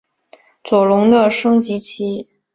[0.63, 2.27] 左龙的升级棋。